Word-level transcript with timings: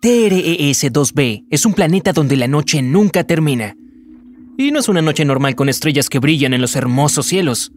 TRES-2b 0.00 1.46
es 1.50 1.66
un 1.66 1.74
planeta 1.74 2.12
donde 2.12 2.36
la 2.36 2.46
noche 2.46 2.82
nunca 2.82 3.24
termina. 3.24 3.76
Y 4.56 4.70
no 4.70 4.78
es 4.78 4.88
una 4.88 5.02
noche 5.02 5.24
normal 5.24 5.56
con 5.56 5.68
estrellas 5.68 6.08
que 6.08 6.20
brillan 6.20 6.54
en 6.54 6.60
los 6.60 6.76
hermosos 6.76 7.26
cielos. 7.26 7.72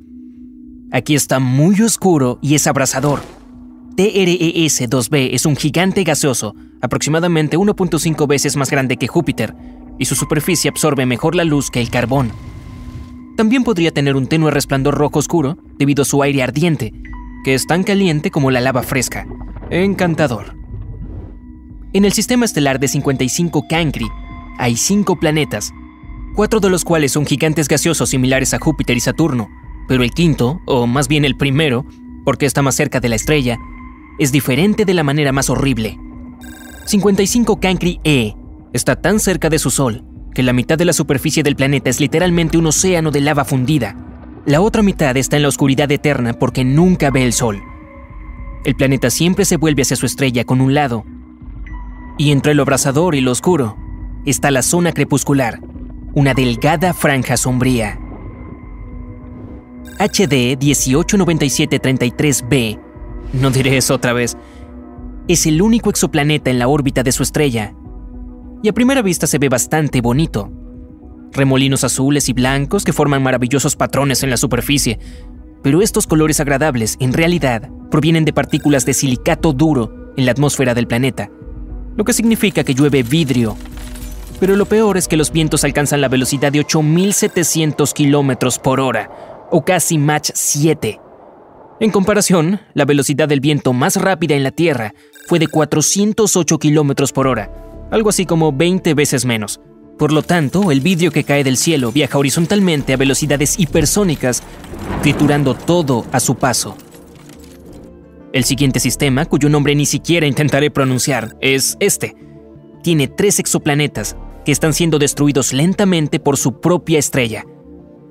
Aquí 0.92 1.16
está 1.16 1.40
muy 1.40 1.82
oscuro 1.82 2.38
y 2.40 2.54
es 2.54 2.68
abrasador. 2.68 3.22
TRES-2b 3.96 5.30
es 5.34 5.48
un 5.48 5.56
gigante 5.56 6.04
gaseoso, 6.04 6.56
aproximadamente 6.80 7.58
1.5 7.58 8.28
veces 8.28 8.56
más 8.56 8.70
grande 8.70 8.98
que 8.98 9.08
Júpiter, 9.08 9.56
y 9.98 10.06
su 10.06 10.14
superficie 10.14 10.70
absorbe 10.70 11.08
mejor 11.08 11.34
la 11.34 11.44
luz 11.44 11.72
que 11.72 11.82
el 11.82 11.90
carbón. 11.90 12.32
También 13.36 13.64
podría 13.64 13.92
tener 13.92 14.16
un 14.16 14.28
tenue 14.28 14.52
resplandor 14.52 14.94
rojo 14.94 15.18
oscuro 15.18 15.58
debido 15.80 16.04
a 16.04 16.06
su 16.06 16.22
aire 16.22 16.44
ardiente, 16.44 16.94
que 17.44 17.56
es 17.56 17.66
tan 17.66 17.82
caliente 17.84 18.30
como 18.30 18.52
la 18.52 18.62
lava 18.62 18.84
fresca. 18.84 19.26
Encantador. 19.72 20.61
En 21.94 22.06
el 22.06 22.14
sistema 22.14 22.46
estelar 22.46 22.80
de 22.80 22.88
55 22.88 23.68
Cancri 23.68 24.08
hay 24.58 24.78
cinco 24.78 25.20
planetas, 25.20 25.74
cuatro 26.36 26.62
de 26.62 26.70
los 26.70 26.86
cuales 26.86 27.12
son 27.12 27.26
gigantes 27.26 27.68
gaseosos 27.68 28.10
similares 28.10 28.54
a 28.54 28.60
Júpiter 28.60 28.96
y 28.96 29.02
Saturno, 29.02 29.50
pero 29.90 30.02
el 30.02 30.12
quinto, 30.12 30.62
o 30.66 30.88
más 30.88 31.10
bien 31.10 31.26
el 31.26 31.36
primero, 31.36 31.86
porque 32.24 32.46
está 32.46 32.62
más 32.62 32.76
cerca 32.76 33.02
de 33.02 33.10
la 33.10 33.18
estrella, 33.18 33.58
es 34.20 34.32
diferente 34.32 34.86
de 34.86 34.94
la 34.94 35.04
manera 35.04 35.34
más 35.34 35.50
horrible. 35.50 36.00
55 36.86 37.60
Cancri 37.60 38.00
E 38.06 38.36
está 38.72 38.96
tan 38.96 39.20
cerca 39.20 39.50
de 39.50 39.60
su 39.60 39.70
Sol 39.70 40.06
que 40.34 40.44
la 40.44 40.54
mitad 40.54 40.78
de 40.78 40.86
la 40.86 40.94
superficie 40.94 41.44
del 41.44 41.58
planeta 41.58 41.90
es 41.90 42.00
literalmente 42.00 42.58
un 42.58 42.68
océano 42.68 43.12
de 43.12 43.20
lava 43.20 43.44
fundida. 43.44 43.98
La 44.46 44.62
otra 44.62 44.82
mitad 44.82 45.18
está 45.18 45.36
en 45.36 45.42
la 45.42 45.50
oscuridad 45.50 45.92
eterna 45.92 46.32
porque 46.32 46.64
nunca 46.64 47.12
ve 47.12 47.26
el 47.26 47.34
Sol. 47.34 47.62
El 48.64 48.76
planeta 48.76 49.10
siempre 49.10 49.44
se 49.44 49.58
vuelve 49.58 49.82
hacia 49.82 49.98
su 49.98 50.06
estrella 50.06 50.46
con 50.46 50.62
un 50.62 50.74
lado, 50.74 51.04
y 52.18 52.32
entre 52.32 52.54
lo 52.54 52.64
abrasador 52.64 53.16
y 53.16 53.22
lo 53.22 53.32
oscuro 53.32 53.78
está 54.26 54.52
la 54.52 54.62
zona 54.62 54.92
crepuscular, 54.94 55.62
una 56.14 56.34
delgada 56.34 56.94
franja 56.94 57.38
sombría. 57.38 57.98
HD 60.00 60.58
189733b, 60.60 62.80
no 63.34 63.52
diré 63.52 63.78
eso 63.78 63.96
otra 63.96 64.14
vez, 64.14 64.38
es 65.28 65.46
el 65.46 65.62
único 65.62 65.90
exoplaneta 65.90 66.50
en 66.50 66.60
la 66.60 66.68
órbita 66.68 67.04
de 67.04 67.12
su 67.12 67.24
estrella. 67.24 67.76
Y 68.64 68.70
a 68.70 68.74
primera 68.74 69.02
vista 69.02 69.28
se 69.28 69.38
ve 69.38 69.50
bastante 69.50 70.02
bonito. 70.02 70.52
Remolinos 71.32 71.84
azules 71.84 72.30
y 72.30 72.34
blancos 72.34 72.84
que 72.84 72.94
forman 72.94 73.24
maravillosos 73.24 73.76
patrones 73.76 74.24
en 74.24 74.30
la 74.30 74.38
superficie. 74.38 75.00
Pero 75.64 75.82
estos 75.82 76.08
colores 76.08 76.40
agradables, 76.40 76.98
en 77.00 77.14
realidad, 77.14 77.70
provienen 77.90 78.26
de 78.26 78.34
partículas 78.34 78.86
de 78.86 78.94
silicato 78.94 79.54
duro 79.54 80.12
en 80.18 80.26
la 80.26 80.32
atmósfera 80.32 80.74
del 80.74 80.88
planeta, 80.88 81.30
lo 81.96 82.04
que 82.04 82.14
significa 82.14 82.64
que 82.64 82.74
llueve 82.74 83.04
vidrio. 83.04 83.58
Pero 84.40 84.56
lo 84.56 84.66
peor 84.66 84.98
es 84.98 85.08
que 85.08 85.18
los 85.18 85.32
vientos 85.32 85.64
alcanzan 85.64 86.02
la 86.02 86.08
velocidad 86.08 86.52
de 86.52 86.66
8.700 86.66 87.94
kilómetros 87.94 88.58
por 88.58 88.80
hora, 88.80 89.48
o 89.52 89.64
casi 89.64 89.98
Mach 89.98 90.32
7. 90.34 91.00
En 91.80 91.92
comparación, 91.92 92.60
la 92.74 92.86
velocidad 92.86 93.28
del 93.28 93.40
viento 93.40 93.74
más 93.74 93.96
rápida 93.96 94.36
en 94.36 94.44
la 94.44 94.52
Tierra 94.52 94.94
fue 95.28 95.40
de 95.40 95.48
408 95.48 96.58
kilómetros 96.60 97.12
por 97.12 97.28
hora, 97.28 97.52
algo 97.92 98.10
así 98.10 98.26
como 98.26 98.52
20 98.52 98.94
veces 98.94 99.26
menos. 99.26 99.60
Por 99.98 100.12
lo 100.12 100.24
tanto, 100.24 100.72
el 100.72 100.82
vidrio 100.82 101.12
que 101.12 101.24
cae 101.24 101.44
del 101.44 101.58
cielo 101.58 101.92
viaja 101.92 102.18
horizontalmente 102.18 102.94
a 102.94 102.98
velocidades 102.98 103.60
hipersónicas, 103.60 104.42
triturando 105.04 105.54
todo 105.54 106.06
a 106.12 106.20
su 106.20 106.36
paso. 106.36 106.76
El 108.34 108.46
siguiente 108.46 108.80
sistema, 108.80 109.26
cuyo 109.26 109.50
nombre 109.50 109.76
ni 109.76 109.86
siquiera 109.86 110.26
intentaré 110.26 110.72
pronunciar, 110.72 111.36
es 111.42 111.76
este. 111.82 112.16
Tiene 112.82 113.10
tres 113.10 113.40
exoplanetas 113.40 114.16
que 114.46 114.54
están 114.54 114.74
siendo 114.74 115.00
destruidos 115.00 115.52
lentamente 115.52 116.18
por 116.20 116.38
su 116.38 116.62
propia 116.62 116.98
estrella. 116.98 117.46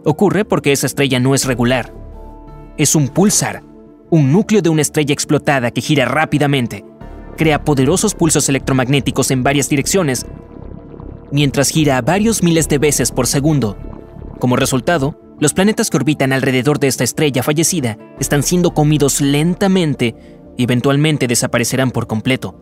Ocurre 0.04 0.44
porque 0.44 0.72
esa 0.72 0.86
estrella 0.86 1.18
no 1.20 1.34
es 1.34 1.46
regular. 1.46 1.94
Es 2.76 2.94
un 2.94 3.08
pulsar, 3.08 3.62
un 4.10 4.30
núcleo 4.30 4.60
de 4.60 4.68
una 4.68 4.82
estrella 4.82 5.14
explotada 5.14 5.70
que 5.70 5.80
gira 5.80 6.04
rápidamente, 6.04 6.84
crea 7.38 7.64
poderosos 7.64 8.14
pulsos 8.14 8.46
electromagnéticos 8.50 9.30
en 9.30 9.42
varias 9.42 9.70
direcciones, 9.70 10.26
mientras 11.32 11.70
gira 11.70 12.02
varios 12.02 12.42
miles 12.42 12.68
de 12.68 12.76
veces 12.76 13.10
por 13.10 13.26
segundo. 13.26 13.78
Como 14.38 14.56
resultado, 14.56 15.18
los 15.40 15.54
planetas 15.54 15.88
que 15.88 15.96
orbitan 15.96 16.32
alrededor 16.32 16.78
de 16.78 16.86
esta 16.86 17.02
estrella 17.02 17.42
fallecida 17.42 17.98
están 18.20 18.42
siendo 18.42 18.72
comidos 18.72 19.20
lentamente 19.22 20.14
y 20.56 20.64
eventualmente 20.64 21.26
desaparecerán 21.26 21.90
por 21.90 22.06
completo. 22.06 22.54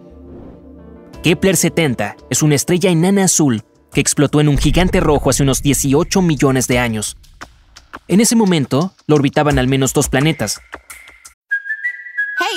Kepler 1.24 1.56
70 1.56 2.16
es 2.30 2.42
una 2.42 2.54
estrella 2.54 2.90
enana 2.90 3.24
azul 3.24 3.64
que 3.92 4.00
explotó 4.00 4.40
en 4.40 4.48
un 4.48 4.58
gigante 4.58 5.00
rojo 5.00 5.30
hace 5.30 5.42
unos 5.42 5.62
18 5.62 6.22
millones 6.22 6.68
de 6.68 6.78
años. 6.78 7.16
En 8.06 8.20
ese 8.20 8.36
momento, 8.36 8.92
lo 9.06 9.16
orbitaban 9.16 9.58
al 9.58 9.66
menos 9.66 9.92
dos 9.92 10.08
planetas. 10.08 10.60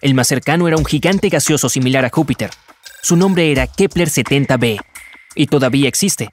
El 0.00 0.14
más 0.14 0.28
cercano 0.28 0.68
era 0.68 0.76
un 0.76 0.84
gigante 0.84 1.28
gaseoso 1.28 1.68
similar 1.68 2.04
a 2.04 2.10
Júpiter. 2.10 2.50
Su 3.02 3.16
nombre 3.16 3.50
era 3.50 3.66
Kepler 3.66 4.08
70b, 4.08 4.80
y 5.34 5.46
todavía 5.46 5.88
existe. 5.88 6.30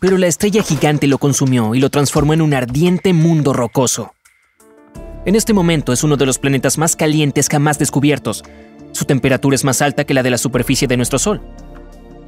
Pero 0.00 0.18
la 0.18 0.26
estrella 0.26 0.62
gigante 0.62 1.06
lo 1.06 1.18
consumió 1.18 1.74
y 1.74 1.80
lo 1.80 1.90
transformó 1.90 2.34
en 2.34 2.42
un 2.42 2.52
ardiente 2.52 3.12
mundo 3.12 3.52
rocoso. 3.52 4.12
En 5.24 5.34
este 5.34 5.52
momento 5.52 5.92
es 5.92 6.04
uno 6.04 6.16
de 6.16 6.26
los 6.26 6.38
planetas 6.38 6.78
más 6.78 6.94
calientes 6.94 7.48
jamás 7.48 7.78
descubiertos. 7.78 8.42
Su 8.92 9.06
temperatura 9.06 9.54
es 9.54 9.64
más 9.64 9.80
alta 9.82 10.04
que 10.04 10.14
la 10.14 10.22
de 10.22 10.30
la 10.30 10.38
superficie 10.38 10.88
de 10.88 10.96
nuestro 10.96 11.18
Sol. 11.18 11.40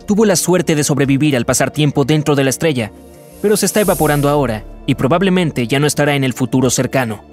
Tuvo 0.07 0.25
la 0.25 0.37
suerte 0.37 0.75
de 0.75 0.85
sobrevivir 0.85 1.37
al 1.37 1.47
pasar 1.47 1.71
tiempo 1.71 2.05
dentro 2.05 2.35
de 2.35 2.45
la 2.45 2.51
estrella, 2.51 2.93
pero 3.41 3.57
se 3.57 3.67
está 3.67 3.81
evaporando 3.81 4.29
ahora 4.29 4.65
y 4.87 4.95
probablemente 4.95 5.67
ya 5.67 5.79
no 5.79 5.87
estará 5.87 6.15
en 6.15 6.25
el 6.25 6.33
futuro 6.33 6.71
cercano. 6.71 7.25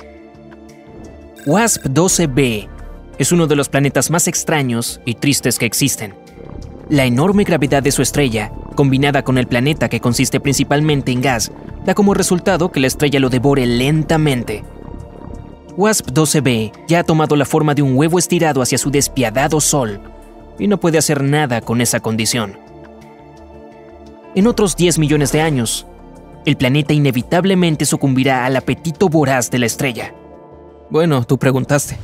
WASP 1.45 1.85
12b 1.85 2.78
es 3.19 3.33
uno 3.33 3.47
de 3.47 3.55
los 3.57 3.69
planetas 3.69 4.09
más 4.09 4.27
extraños 4.27 5.01
y 5.05 5.15
tristes 5.15 5.59
que 5.59 5.65
existen. 5.65 6.15
La 6.89 7.05
enorme 7.05 7.43
gravedad 7.43 7.83
de 7.83 7.91
su 7.91 8.01
estrella, 8.01 8.51
combinada 8.75 9.23
con 9.23 9.37
el 9.37 9.45
planeta 9.45 9.89
que 9.89 9.99
consiste 9.99 10.39
principalmente 10.39 11.11
en 11.11 11.21
gas, 11.21 11.51
da 11.85 11.93
como 11.93 12.13
resultado 12.13 12.71
que 12.71 12.79
la 12.79 12.87
estrella 12.87 13.19
lo 13.19 13.29
devore 13.29 13.65
lentamente. 13.65 14.63
WASP 15.75 16.09
12b 16.09 16.71
ya 16.87 16.99
ha 16.99 17.03
tomado 17.03 17.35
la 17.35 17.45
forma 17.45 17.75
de 17.75 17.81
un 17.81 17.95
huevo 17.95 18.17
estirado 18.17 18.61
hacia 18.61 18.77
su 18.77 18.89
despiadado 18.89 19.59
Sol, 19.59 19.99
y 20.57 20.67
no 20.67 20.79
puede 20.79 20.97
hacer 20.97 21.21
nada 21.21 21.61
con 21.61 21.81
esa 21.81 21.99
condición. 21.99 22.57
En 24.33 24.47
otros 24.47 24.77
10 24.77 24.97
millones 24.97 25.31
de 25.33 25.41
años, 25.41 25.85
el 26.45 26.55
planeta 26.55 26.93
inevitablemente 26.93 27.85
sucumbirá 27.85 28.45
al 28.45 28.55
apetito 28.55 29.09
voraz 29.09 29.51
de 29.51 29.59
la 29.59 29.65
estrella. 29.65 30.13
Bueno, 30.89 31.25
tú 31.25 31.37
preguntaste. 31.37 31.97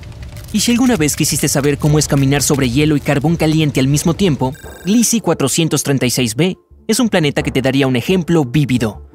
Y 0.54 0.62
si 0.62 0.72
alguna 0.72 0.96
vez 0.96 1.16
quisiste 1.16 1.48
saber 1.48 1.78
cómo 1.78 2.00
es 2.00 2.08
caminar 2.08 2.42
sobre 2.42 2.70
hielo 2.70 2.96
y 2.96 3.02
carbón 3.02 3.36
caliente 3.36 3.80
al 3.80 3.88
mismo 3.88 4.14
tiempo, 4.14 4.54
Gliese 4.86 5.22
436b 5.22 6.58
es 6.88 7.00
un 7.00 7.10
planeta 7.10 7.44
que 7.44 7.52
te 7.52 7.62
daría 7.62 7.88
un 7.88 7.96
ejemplo 7.96 8.46
vívido. 8.46 9.10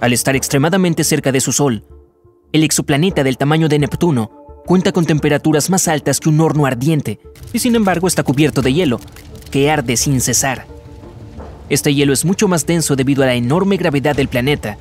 Al 0.00 0.12
estar 0.12 0.34
extremadamente 0.34 1.04
cerca 1.04 1.32
de 1.32 1.40
su 1.40 1.52
Sol, 1.52 1.84
el 2.52 2.64
exoplaneta 2.64 3.22
del 3.22 3.36
tamaño 3.36 3.68
de 3.68 3.78
Neptuno 3.78 4.30
cuenta 4.66 4.92
con 4.92 5.04
temperaturas 5.04 5.70
más 5.70 5.88
altas 5.88 6.20
que 6.20 6.28
un 6.28 6.40
horno 6.40 6.66
ardiente 6.66 7.20
y 7.52 7.58
sin 7.58 7.76
embargo 7.76 8.06
está 8.06 8.22
cubierto 8.22 8.62
de 8.62 8.72
hielo, 8.72 9.00
que 9.50 9.70
arde 9.70 9.96
sin 9.96 10.20
cesar. 10.20 10.66
Este 11.68 11.94
hielo 11.94 12.12
es 12.12 12.24
mucho 12.24 12.48
más 12.48 12.66
denso 12.66 12.96
debido 12.96 13.22
a 13.22 13.26
la 13.26 13.34
enorme 13.34 13.76
gravedad 13.76 14.16
del 14.16 14.28
planeta. 14.28 14.78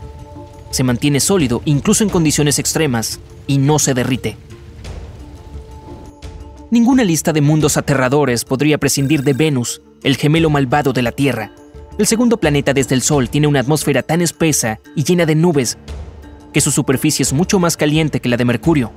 Se 0.72 0.84
mantiene 0.84 1.20
sólido 1.20 1.62
incluso 1.66 2.04
en 2.04 2.10
condiciones 2.10 2.60
extremas 2.60 3.20
y 3.48 3.58
no 3.58 3.80
se 3.80 3.94
derrite. 3.94 4.38
Ninguna 6.74 7.04
lista 7.04 7.34
de 7.34 7.42
mundos 7.42 7.78
aterradores 7.78 8.46
podría 8.46 8.80
prescindir 8.80 9.22
de 9.22 9.34
Venus, 9.34 9.84
el 10.02 10.18
gemelo 10.18 10.50
malvado 10.50 10.92
de 10.92 11.04
la 11.04 11.12
Tierra. 11.12 11.52
El 12.00 12.08
segundo 12.08 12.38
planeta 12.38 12.74
desde 12.74 12.96
el 12.96 13.04
Sol 13.04 13.30
tiene 13.30 13.46
una 13.46 13.60
atmósfera 13.60 14.02
tan 14.02 14.22
espesa 14.22 14.80
y 14.96 15.04
llena 15.04 15.28
de 15.28 15.36
nubes 15.36 15.78
que 16.52 16.62
su 16.62 16.72
superficie 16.72 17.22
es 17.22 17.32
mucho 17.32 17.60
más 17.60 17.78
caliente 17.78 18.20
que 18.20 18.28
la 18.28 18.38
de 18.38 18.46
Mercurio. 18.46 18.92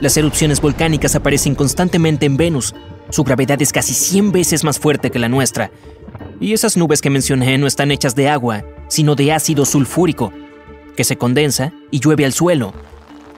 Las 0.00 0.16
erupciones 0.16 0.62
volcánicas 0.62 1.14
aparecen 1.14 1.54
constantemente 1.54 2.24
en 2.24 2.38
Venus. 2.38 2.74
Su 3.10 3.22
gravedad 3.22 3.60
es 3.60 3.70
casi 3.70 3.92
100 3.92 4.32
veces 4.32 4.64
más 4.64 4.78
fuerte 4.78 5.10
que 5.10 5.18
la 5.18 5.28
nuestra. 5.28 5.70
Y 6.40 6.54
esas 6.54 6.78
nubes 6.78 7.02
que 7.02 7.10
mencioné 7.10 7.58
no 7.58 7.66
están 7.66 7.90
hechas 7.90 8.14
de 8.14 8.30
agua, 8.30 8.64
sino 8.88 9.14
de 9.14 9.30
ácido 9.30 9.66
sulfúrico, 9.66 10.32
que 10.96 11.04
se 11.04 11.18
condensa 11.18 11.70
y 11.90 12.00
llueve 12.00 12.24
al 12.24 12.32
suelo, 12.32 12.72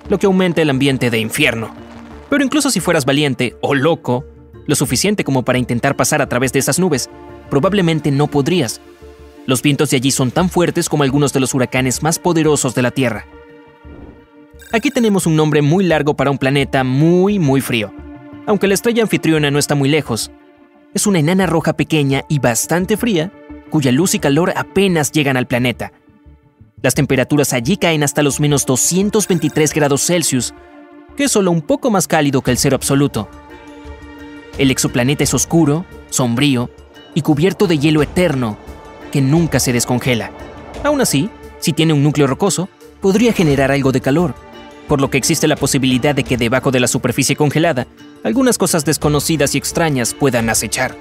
lo 0.09 0.21
que 0.21 0.27
aumenta 0.27 0.63
el 0.63 0.71
ambiente 0.71 1.11
de 1.11 1.19
infierno. 1.19 1.86
Pero 2.28 2.44
incluso 2.44 2.70
si 2.70 2.81
fueras 2.81 3.05
valiente 3.05 3.56
o 3.61 3.75
loco, 3.75 4.25
lo 4.67 4.75
suficiente 4.75 5.25
como 5.25 5.44
para 5.44 5.58
intentar 5.58 5.96
pasar 5.96 6.20
a 6.23 6.28
través 6.28 6.52
de 6.52 6.58
esas 6.58 6.78
nubes, 6.78 7.08
probablemente 7.50 8.11
no 8.11 8.26
podrías. 8.26 8.81
Los 9.46 9.62
vientos 9.62 9.90
de 9.90 9.96
allí 9.99 10.11
son 10.11 10.32
tan 10.32 10.50
fuertes 10.50 10.88
como 10.88 11.05
algunos 11.05 11.32
de 11.32 11.40
los 11.40 11.55
huracanes 11.55 12.02
más 12.02 12.19
poderosos 12.19 12.75
de 12.75 12.82
la 12.82 12.90
Tierra. 12.90 13.26
Aquí 14.73 14.90
tenemos 14.90 15.26
un 15.26 15.37
nombre 15.37 15.62
muy 15.62 15.84
largo 15.84 16.14
para 16.14 16.31
un 16.31 16.38
planeta 16.38 16.82
muy, 16.82 17.38
muy 17.38 17.61
frío. 17.61 17.93
Aunque 18.46 18.67
la 18.67 18.75
estrella 18.75 19.02
anfitriona 19.02 19.50
no 19.50 19.58
está 19.58 19.75
muy 19.75 19.88
lejos, 19.88 20.32
es 20.94 21.06
una 21.06 21.20
enana 21.20 21.46
roja 21.46 21.75
pequeña 21.75 22.25
y 22.29 22.38
bastante 22.40 22.96
fría, 22.96 23.32
cuya 23.70 23.93
luz 23.93 24.14
y 24.14 24.19
calor 24.19 24.52
apenas 24.56 25.12
llegan 25.12 25.37
al 25.37 25.46
planeta. 25.46 25.93
Las 26.82 26.94
temperaturas 26.94 27.52
allí 27.52 27.76
caen 27.76 28.02
hasta 28.02 28.22
los 28.22 28.40
menos 28.40 28.67
223 28.67 29.72
grados 29.72 30.06
Celsius, 30.06 30.55
que 31.17 31.25
es 31.25 31.33
solo 31.33 31.51
un 31.51 31.63
poco 31.63 31.91
más 31.91 32.07
cálido 32.07 32.43
que 32.43 32.51
el 32.51 32.59
cero 32.59 32.77
absoluto. 32.77 33.29
El 34.59 34.71
exoplaneta 34.71 35.25
es 35.25 35.35
oscuro, 35.35 35.85
sombrío 36.11 36.71
y 37.15 37.23
cubierto 37.23 37.67
de 37.67 37.79
hielo 37.79 38.03
eterno 38.03 38.57
que 39.11 39.21
nunca 39.21 39.61
se 39.61 39.73
descongela. 39.73 40.31
Aún 40.85 41.01
así, 41.01 41.31
si 41.59 41.73
tiene 41.73 41.93
un 41.93 42.03
núcleo 42.03 42.27
rocoso, 42.27 42.69
podría 43.01 43.33
generar 43.33 43.73
algo 43.73 43.93
de 43.93 44.01
calor, 44.01 44.35
por 44.89 45.01
lo 45.01 45.11
que 45.11 45.19
existe 45.19 45.49
la 45.49 45.57
posibilidad 45.57 46.15
de 46.15 46.25
que 46.25 46.37
debajo 46.37 46.71
de 46.71 46.81
la 46.81 46.89
superficie 46.89 47.37
congelada, 47.37 47.87
algunas 48.25 48.59
cosas 48.59 48.85
desconocidas 48.85 49.55
y 49.55 49.59
extrañas 49.59 50.15
puedan 50.15 50.51
acechar. 50.51 50.97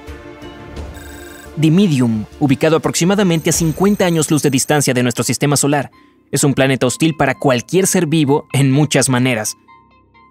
Dimidium, 1.56 2.26
ubicado 2.40 2.76
aproximadamente 2.76 3.50
a 3.50 3.54
50 3.54 4.06
años 4.06 4.30
luz 4.30 4.44
de 4.44 4.50
distancia 4.50 4.94
de 4.94 5.04
nuestro 5.04 5.24
sistema 5.24 5.56
solar, 5.56 5.92
es 6.32 6.44
un 6.44 6.54
planeta 6.54 6.86
hostil 6.86 7.16
para 7.16 7.36
cualquier 7.36 7.88
ser 7.88 8.08
vivo 8.08 8.48
en 8.52 8.72
muchas 8.72 9.08
maneras, 9.08 9.56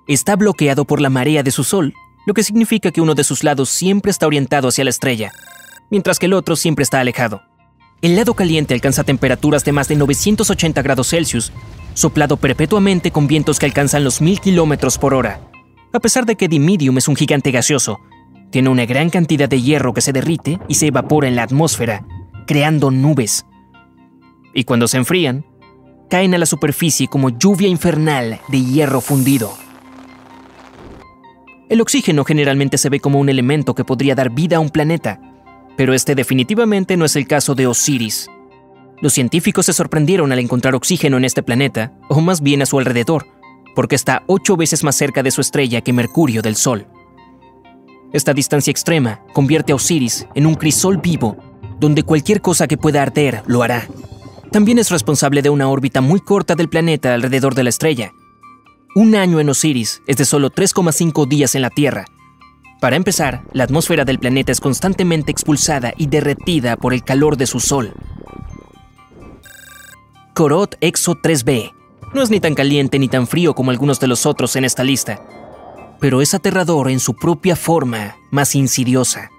está 0.06 0.37
bloqueado 0.37 0.85
por 0.85 1.01
la 1.01 1.11
marea 1.11 1.43
de 1.43 1.51
su 1.51 1.65
Sol, 1.65 1.95
lo 2.27 2.35
que 2.35 2.43
significa 2.43 2.91
que 2.91 3.01
uno 3.01 3.15
de 3.15 3.25
sus 3.25 3.45
lados 3.45 3.69
siempre 3.69 4.11
está 4.11 4.27
orientado 4.27 4.69
hacia 4.69 4.85
la 4.85 4.91
estrella, 4.91 5.33
mientras 5.91 6.19
que 6.19 6.27
el 6.27 6.33
otro 6.33 6.56
siempre 6.56 6.83
está 6.83 7.01
alejado. 7.01 7.43
El 8.03 8.17
lado 8.17 8.35
caliente 8.35 8.75
alcanza 8.75 9.05
temperaturas 9.05 9.65
de 9.65 9.73
más 9.73 9.89
de 9.89 9.97
980 9.97 10.83
grados 10.83 11.09
Celsius, 11.09 11.53
soplado 11.95 12.37
perpetuamente 12.37 13.11
con 13.11 13.27
vientos 13.27 13.59
que 13.59 13.67
alcanzan 13.67 14.05
los 14.05 14.21
1000 14.21 14.41
kilómetros 14.41 14.99
por 14.99 15.15
hora. 15.15 15.41
A 15.93 16.01
pesar 16.01 16.27
de 16.27 16.37
que 16.37 16.49
Dimidium 16.49 16.99
es 16.99 17.09
un 17.09 17.17
gigante 17.17 17.50
gaseoso, 17.50 17.99
tiene 18.50 18.69
una 18.69 18.85
gran 18.85 19.11
cantidad 19.11 19.49
de 19.49 19.62
hierro 19.62 19.95
que 19.95 20.00
se 20.00 20.12
derrite 20.12 20.61
y 20.69 20.75
se 20.75 20.89
evapora 20.89 21.29
en 21.29 21.37
la 21.37 21.45
atmósfera, 21.45 22.05
creando 22.47 22.91
nubes. 22.91 23.47
Y 24.53 24.65
cuando 24.65 24.87
se 24.87 24.99
enfrían, 24.99 25.47
caen 26.11 26.35
a 26.35 26.39
la 26.39 26.47
superficie 26.47 27.09
como 27.09 27.31
lluvia 27.31 27.69
infernal 27.69 28.41
de 28.49 28.62
hierro 28.62 29.00
fundido. 29.00 29.63
El 31.75 31.81
oxígeno 31.81 32.23
generalmente 32.23 32.79
se 32.79 32.88
ve 32.88 33.00
como 33.00 33.19
un 33.19 33.29
elemento 33.29 33.75
que 33.75 33.85
podría 33.85 34.15
dar 34.15 34.31
vida 34.31 34.59
a 34.59 34.61
un 34.61 34.71
planeta, 34.71 35.19
pero 35.76 35.93
este 35.93 36.15
definitivamente 36.15 36.97
no 36.97 37.05
es 37.05 37.17
el 37.17 37.26
caso 37.26 37.56
de 37.56 37.67
Osiris. 37.67 38.29
Los 39.00 39.12
científicos 39.12 39.67
se 39.67 39.73
sorprendieron 39.73 40.31
al 40.31 40.38
encontrar 40.38 40.76
oxígeno 40.76 41.17
en 41.17 41.25
este 41.25 41.43
planeta, 41.43 41.93
o 42.09 42.21
más 42.21 42.43
bien 42.43 42.62
a 42.62 42.67
su 42.67 42.79
alrededor, 42.79 43.26
porque 43.75 43.97
está 43.97 44.23
ocho 44.29 44.56
veces 44.56 44.85
más 44.85 44.94
cerca 44.94 45.25
de 45.25 45.32
su 45.32 45.41
estrella 45.41 45.81
que 45.81 45.93
Mercurio 45.93 46.43
del 46.43 46.55
Sol. 46.55 46.87
Esta 48.12 48.35
distancia 48.35 48.71
extrema 48.71 49.23
convierte 49.32 49.73
a 49.73 49.75
Osiris 49.75 50.29
en 50.37 50.47
un 50.47 50.55
crisol 50.55 50.99
vivo, 50.99 51.37
donde 51.81 52.05
cualquier 52.05 52.41
cosa 52.41 52.69
que 52.69 52.79
pueda 52.79 53.03
arder 53.03 53.43
lo 53.49 53.65
hará. 53.65 53.88
También 54.53 54.79
es 54.79 54.93
responsable 54.93 55.43
de 55.43 55.50
una 55.50 55.69
órbita 55.69 56.00
muy 56.00 56.21
corta 56.21 56.55
del 56.55 56.69
planeta 56.69 57.15
alrededor 57.15 57.56
de 57.56 57.65
la 57.65 57.71
estrella, 57.71 58.12
un 58.94 59.17
año 59.17 59.41
en 59.41 59.49
Osiris 59.49 60.02
es 60.06 60.17
de 60.17 60.25
solo 60.25 60.50
3,5 60.50 61.26
días 61.26 61.55
en 61.55 61.62
la 61.62 61.70
Tierra. 61.70 62.05
Para 62.81 62.96
empezar, 62.96 63.43
la 63.52 63.64
atmósfera 63.64 64.05
del 64.05 64.19
planeta 64.19 64.52
es 64.52 64.61
constantemente 64.61 65.32
expulsada 65.32 65.93
y 65.96 66.06
derretida 66.06 66.76
por 66.76 66.94
el 66.94 67.02
calor 67.02 67.37
de 67.37 67.46
su 67.46 67.58
sol. 67.58 67.93
Corot 70.32 70.76
Exo 70.81 71.17
3b. 71.17 71.73
No 72.14 72.23
es 72.23 72.31
ni 72.31 72.38
tan 72.38 72.55
caliente 72.55 72.99
ni 72.99 73.08
tan 73.08 73.26
frío 73.26 73.55
como 73.55 73.73
algunos 73.73 73.99
de 73.99 74.06
los 74.06 74.26
otros 74.26 74.55
en 74.55 74.64
esta 74.64 74.85
lista, 74.85 75.20
pero 75.99 76.20
es 76.20 76.35
aterrador 76.35 76.88
en 76.88 77.00
su 77.00 77.14
propia 77.14 77.56
forma, 77.56 78.17
más 78.31 78.55
insidiosa. 78.55 79.31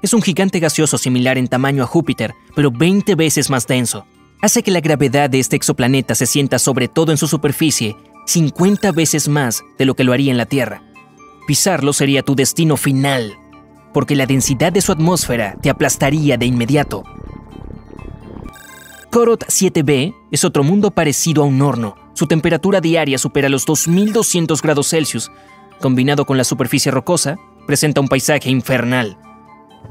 Es 0.00 0.14
un 0.14 0.22
gigante 0.22 0.58
gaseoso 0.58 0.96
similar 0.96 1.36
en 1.36 1.48
tamaño 1.48 1.82
a 1.82 1.86
Júpiter, 1.86 2.34
pero 2.54 2.70
20 2.70 3.14
veces 3.14 3.50
más 3.50 3.66
denso. 3.66 4.06
Hace 4.40 4.62
que 4.62 4.70
la 4.70 4.80
gravedad 4.80 5.28
de 5.28 5.38
este 5.38 5.56
exoplaneta 5.56 6.14
se 6.14 6.26
sienta 6.26 6.58
sobre 6.58 6.88
todo 6.88 7.12
en 7.12 7.18
su 7.18 7.28
superficie 7.28 7.96
50 8.26 8.92
veces 8.92 9.28
más 9.28 9.62
de 9.78 9.84
lo 9.84 9.94
que 9.94 10.04
lo 10.04 10.12
haría 10.12 10.30
en 10.30 10.38
la 10.38 10.46
Tierra. 10.46 10.82
Pisarlo 11.46 11.92
sería 11.92 12.22
tu 12.22 12.34
destino 12.34 12.76
final, 12.76 13.36
porque 13.92 14.14
la 14.14 14.26
densidad 14.26 14.72
de 14.72 14.80
su 14.80 14.92
atmósfera 14.92 15.56
te 15.60 15.70
aplastaría 15.70 16.36
de 16.36 16.46
inmediato. 16.46 17.02
Corot 19.10 19.44
7b 19.46 20.14
es 20.30 20.44
otro 20.44 20.62
mundo 20.62 20.90
parecido 20.90 21.42
a 21.42 21.46
un 21.46 21.60
horno. 21.60 21.96
Su 22.14 22.26
temperatura 22.26 22.80
diaria 22.80 23.18
supera 23.18 23.48
los 23.48 23.66
2200 23.66 24.62
grados 24.62 24.88
Celsius. 24.88 25.30
Combinado 25.80 26.24
con 26.24 26.38
la 26.38 26.44
superficie 26.44 26.90
rocosa, 26.90 27.36
presenta 27.66 28.00
un 28.00 28.08
paisaje 28.08 28.50
infernal. 28.50 29.18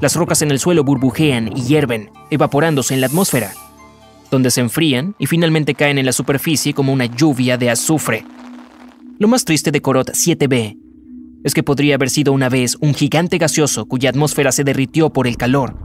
Las 0.00 0.16
rocas 0.16 0.42
en 0.42 0.50
el 0.50 0.58
suelo 0.58 0.82
burbujean 0.82 1.56
y 1.56 1.62
hierven, 1.62 2.10
evaporándose 2.30 2.94
en 2.94 3.00
la 3.02 3.06
atmósfera 3.08 3.52
donde 4.32 4.50
se 4.50 4.62
enfrían 4.62 5.14
y 5.18 5.26
finalmente 5.26 5.74
caen 5.74 5.98
en 5.98 6.06
la 6.06 6.12
superficie 6.12 6.72
como 6.72 6.92
una 6.92 7.04
lluvia 7.04 7.58
de 7.58 7.70
azufre. 7.70 8.24
Lo 9.18 9.28
más 9.28 9.44
triste 9.44 9.70
de 9.70 9.82
Corot 9.82 10.10
7b 10.10 10.78
es 11.44 11.54
que 11.54 11.62
podría 11.62 11.96
haber 11.96 12.08
sido 12.08 12.32
una 12.32 12.48
vez 12.48 12.76
un 12.80 12.94
gigante 12.94 13.36
gaseoso 13.36 13.84
cuya 13.84 14.08
atmósfera 14.08 14.50
se 14.50 14.64
derritió 14.64 15.10
por 15.10 15.26
el 15.26 15.36
calor, 15.36 15.76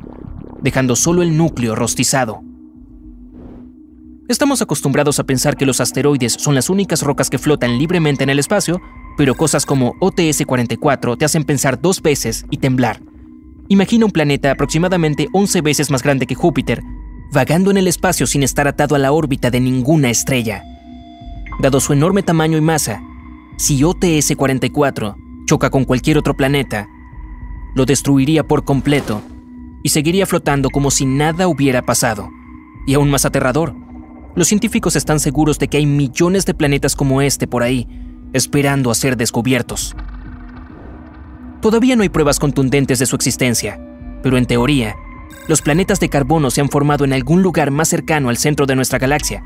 dejando 0.62 0.96
solo 0.96 1.24
el 1.24 1.36
núcleo 1.36 1.76
rostizado. 1.76 2.42
Estamos 4.30 4.62
acostumbrados 4.62 5.20
a 5.20 5.26
pensar 5.26 5.58
que 5.58 5.66
los 5.66 5.82
asteroides 5.82 6.34
son 6.34 6.56
las 6.56 6.70
únicas 6.70 7.02
rocas 7.02 7.30
que 7.30 7.38
flotan 7.38 7.78
libremente 7.78 8.24
en 8.24 8.30
el 8.30 8.40
espacio, 8.40 8.80
pero 9.18 9.36
cosas 9.36 9.66
como 9.66 9.94
OTS-44 10.00 11.18
te 11.18 11.26
hacen 11.26 11.44
pensar 11.44 11.82
dos 11.82 12.02
veces 12.02 12.46
y 12.50 12.58
temblar. 12.58 13.02
Imagina 13.68 14.06
un 14.06 14.12
planeta 14.12 14.52
aproximadamente 14.52 15.28
11 15.34 15.62
veces 15.62 15.92
más 15.92 16.02
grande 16.02 16.28
que 16.28 16.36
Júpiter 16.36 16.82
vagando 17.32 17.72
en 17.72 17.78
el 17.78 17.88
espacio 17.88 18.28
sin 18.28 18.44
estar 18.44 18.68
atado 18.68 18.96
a 18.96 19.00
la 19.00 19.12
órbita 19.12 19.52
de 19.52 19.60
ninguna 19.60 20.10
estrella. 20.10 20.64
Dado 21.60 21.80
su 21.80 21.94
enorme 21.94 22.24
tamaño 22.24 22.58
y 22.58 22.62
masa, 22.62 23.02
si 23.58 23.82
OTS-44 23.82 25.16
choca 25.46 25.70
con 25.70 25.86
cualquier 25.86 26.18
otro 26.18 26.36
planeta, 26.36 26.88
lo 27.76 27.86
destruiría 27.86 28.46
por 28.46 28.64
completo 28.64 29.22
y 29.84 29.90
seguiría 29.90 30.26
flotando 30.26 30.70
como 30.70 30.92
si 30.92 31.06
nada 31.06 31.48
hubiera 31.48 31.82
pasado. 31.82 32.30
Y 32.86 32.94
aún 32.94 33.10
más 33.10 33.26
aterrador, 33.26 33.76
los 34.36 34.48
científicos 34.48 34.96
están 34.96 35.20
seguros 35.20 35.60
de 35.60 35.68
que 35.68 35.78
hay 35.78 35.86
millones 35.86 36.46
de 36.46 36.54
planetas 36.54 36.96
como 36.96 37.22
este 37.22 37.48
por 37.48 37.64
ahí, 37.64 37.88
esperando 38.34 38.92
a 38.92 38.96
ser 38.96 39.18
descubiertos. 39.18 39.96
Todavía 41.62 41.96
no 41.96 42.04
hay 42.04 42.10
pruebas 42.10 42.40
contundentes 42.40 43.00
de 43.00 43.06
su 43.06 43.16
existencia, 43.16 43.80
pero 44.22 44.38
en 44.38 44.46
teoría, 44.46 44.96
los 45.48 45.62
planetas 45.62 46.00
de 46.00 46.10
carbono 46.10 46.52
se 46.52 46.62
han 46.62 46.70
formado 46.70 47.06
en 47.06 47.14
algún 47.14 47.42
lugar 47.42 47.72
más 47.72 47.88
cercano 47.88 48.30
al 48.30 48.38
centro 48.38 48.66
de 48.66 48.76
nuestra 48.76 49.00
galaxia. 49.00 49.44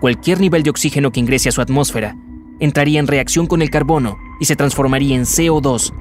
Cualquier 0.00 0.40
nivel 0.40 0.62
de 0.62 0.70
oxígeno 0.70 1.10
que 1.12 1.20
ingrese 1.20 1.48
a 1.48 1.52
su 1.52 1.60
atmósfera 1.60 2.16
entraría 2.60 2.98
en 2.98 3.06
reacción 3.06 3.46
con 3.46 3.62
el 3.62 3.70
carbono 3.70 4.18
y 4.40 4.46
se 4.46 4.56
transformaría 4.56 5.14
en 5.14 5.22
CO2, 5.22 5.92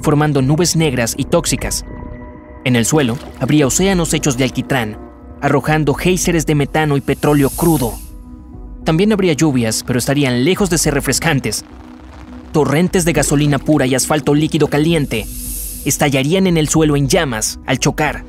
formando 0.00 0.42
nubes 0.42 0.74
negras 0.74 1.14
y 1.16 1.24
tóxicas. 1.24 1.84
En 2.64 2.74
el 2.74 2.84
suelo 2.84 3.16
habría 3.38 3.66
océanos 3.66 4.12
hechos 4.14 4.36
de 4.36 4.44
alquitrán, 4.44 4.98
arrojando 5.40 5.94
géiseres 5.94 6.46
de 6.46 6.56
metano 6.56 6.96
y 6.96 7.00
petróleo 7.00 7.50
crudo. 7.50 7.94
También 8.84 9.12
habría 9.12 9.32
lluvias, 9.34 9.84
pero 9.86 9.98
estarían 9.98 10.44
lejos 10.44 10.70
de 10.70 10.78
ser 10.78 10.94
refrescantes. 10.94 11.64
Torrentes 12.52 13.04
de 13.04 13.12
gasolina 13.12 13.58
pura 13.58 13.86
y 13.86 13.94
asfalto 13.94 14.34
líquido 14.34 14.68
caliente 14.68 15.26
estallarían 15.84 16.48
en 16.48 16.56
el 16.56 16.68
suelo 16.68 16.96
en 16.96 17.08
llamas 17.08 17.60
al 17.66 17.78
chocar. 17.78 18.24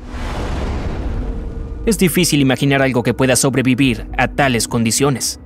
Es 1.88 1.96
difícil 1.96 2.42
imaginar 2.42 2.82
algo 2.82 3.02
que 3.02 3.14
pueda 3.14 3.34
sobrevivir 3.34 4.06
a 4.18 4.28
tales 4.28 4.68
condiciones. 4.68 5.40